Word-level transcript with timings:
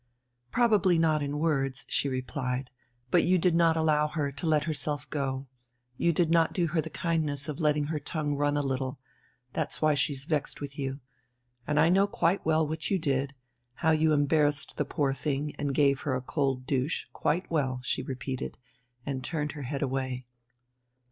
"Probably 0.49 0.97
not 0.97 1.21
in 1.21 1.37
words," 1.37 1.85
she 1.87 2.09
replied, 2.09 2.71
"but 3.11 3.23
you 3.23 3.37
did 3.37 3.53
not 3.53 3.77
allow 3.77 4.07
her 4.07 4.31
to 4.31 4.47
let 4.47 4.63
herself 4.63 5.07
go, 5.11 5.45
you 5.95 6.11
did 6.11 6.31
not 6.31 6.53
do 6.53 6.65
her 6.65 6.81
the 6.81 6.89
kindness 6.89 7.47
of 7.47 7.59
letting 7.59 7.83
her 7.83 7.99
tongue 7.99 8.33
run 8.33 8.57
a 8.57 8.63
little, 8.63 8.97
that's 9.53 9.79
why 9.79 9.93
she's 9.93 10.23
vexed 10.25 10.59
with 10.59 10.79
you 10.79 11.01
and 11.67 11.79
I 11.79 11.89
know 11.89 12.07
quite 12.07 12.43
well 12.43 12.67
what 12.67 12.89
you 12.89 12.97
did, 12.97 13.35
how 13.75 13.91
you 13.91 14.11
embarrassed 14.11 14.77
the 14.77 14.85
poor 14.85 15.13
thing 15.13 15.53
and 15.59 15.71
gave 15.71 16.01
her 16.01 16.15
a 16.15 16.21
cold 16.21 16.65
douche 16.65 17.05
quite 17.13 17.51
well," 17.51 17.79
she 17.83 18.01
repeated, 18.01 18.57
and 19.05 19.23
turned 19.23 19.51
her 19.51 19.61
head 19.61 19.83
away. 19.83 20.25